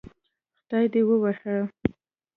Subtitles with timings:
[0.61, 1.55] خدای دې ووهه